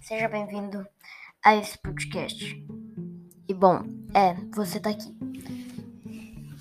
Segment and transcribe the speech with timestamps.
[0.00, 0.86] Seja bem-vindo
[1.44, 2.64] a esse podcast.
[3.48, 3.82] E bom,
[4.14, 5.12] é, você tá aqui.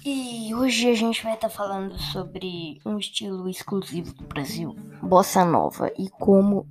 [0.04, 4.73] E hoje a gente vai estar tá falando sobre um estilo exclusivo do Brasil,
[5.04, 6.68] bossa nova, e como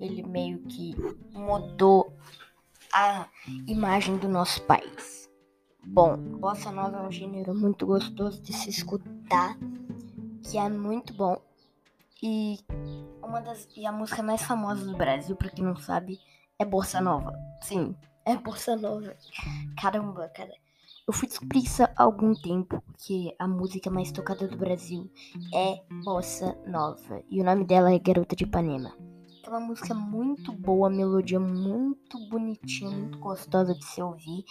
[0.00, 0.94] ele meio que
[1.32, 2.16] mudou
[2.94, 3.26] a
[3.66, 5.28] imagem do nosso país.
[5.84, 9.58] Bom, bossa nova é um gênero muito gostoso de se escutar,
[10.42, 11.38] que é muito bom.
[12.22, 12.58] E
[13.20, 16.20] uma das e a música mais famosa do Brasil, para quem não sabe,
[16.56, 17.32] é bossa nova.
[17.60, 19.16] Sim, é bossa nova.
[19.80, 20.52] Caramba, cara.
[21.06, 25.10] Eu fui descobrir isso há algum tempo que a música mais tocada do Brasil
[25.52, 28.96] é bossa nova e o nome dela é Garota de Ipanema.
[29.44, 34.44] É uma música muito boa, melodia muito bonitinha, muito gostosa de se ouvir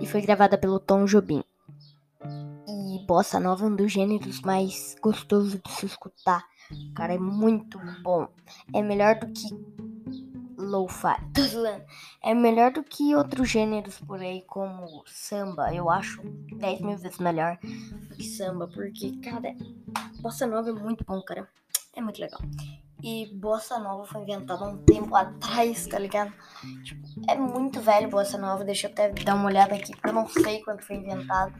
[0.00, 1.44] e foi gravada pelo Tom Jobim.
[2.66, 6.44] E bossa nova é um dos gêneros mais gostosos de se escutar.
[6.94, 8.28] Cara, é muito bom.
[8.74, 9.48] É melhor do que
[10.56, 11.16] lo-fi.
[12.22, 15.72] É melhor do que outros gêneros por aí, como samba.
[15.74, 19.54] Eu acho 10 mil vezes melhor do que samba, porque, cara,
[20.20, 21.48] bossa nova é muito bom, cara.
[21.94, 22.40] É muito legal.
[23.02, 26.32] E bossa nova foi inventada um tempo atrás, tá ligado?
[26.82, 28.64] Tipo, é muito velho bossa nova.
[28.64, 31.54] Deixa eu até dar uma olhada aqui, porque eu não sei quando foi inventado.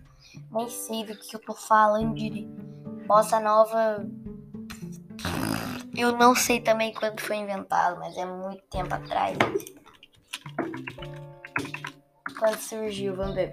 [0.51, 2.17] Nem sei do que eu tô falando
[3.07, 4.05] bossa nova.
[5.97, 9.37] Eu não sei também quando foi inventado, mas é muito tempo atrás.
[12.39, 13.53] Quando surgiu, vamos ver.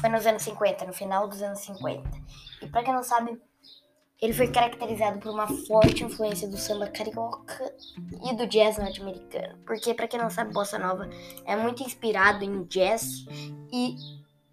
[0.00, 2.08] Foi nos anos 50, no final dos anos 50.
[2.62, 3.40] E pra quem não sabe,
[4.20, 7.74] ele foi caracterizado por uma forte influência do samba carioca
[8.22, 9.58] e do jazz norte-americano.
[9.66, 11.08] Porque, para quem não sabe, bossa nova
[11.44, 13.24] é muito inspirado em jazz
[13.72, 13.96] e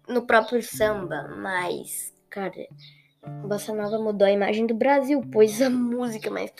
[0.08, 2.66] no próprio samba, mas, cara,
[3.46, 6.52] bossa nova mudou a imagem do Brasil, pois a música mais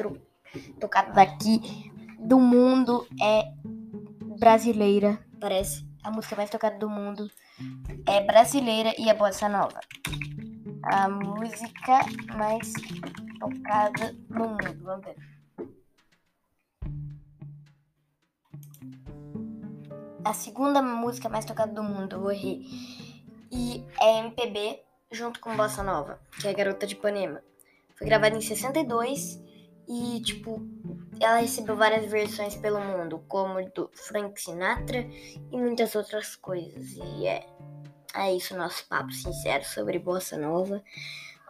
[0.80, 3.44] tocada daqui do mundo é
[4.38, 5.86] brasileira, parece.
[6.02, 7.28] A música mais tocada do mundo
[8.06, 9.80] é brasileira e é bossa nova
[10.82, 12.00] a música
[12.36, 12.72] mais
[13.38, 14.78] tocada no mundo.
[14.82, 15.16] Vamos ver.
[20.24, 22.64] A segunda música mais tocada do mundo, eu vou errei.
[23.50, 27.42] E é MPB junto com Bossa Nova, que é a Garota de Ipanema.
[27.96, 29.42] Foi gravada em 62
[29.88, 30.62] e, tipo,
[31.20, 35.08] ela recebeu várias versões pelo mundo, como do Frank Sinatra
[35.50, 36.92] e muitas outras coisas.
[36.92, 37.46] E é.
[38.14, 40.82] É isso, nosso papo sincero sobre Bossa Nova.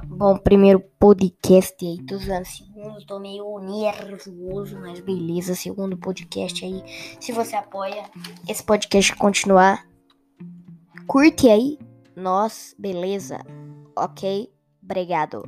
[0.05, 6.83] Bom, primeiro podcast aí, tô usando segundo, tô meio nervoso, mas beleza, segundo podcast aí.
[7.21, 8.05] Se você apoia
[8.49, 9.85] esse podcast continuar,
[11.07, 11.79] curte aí,
[12.19, 13.39] nós, beleza?
[13.97, 14.53] Ok?
[14.83, 15.43] Obrigado.